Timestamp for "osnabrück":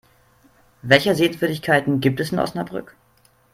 2.39-2.95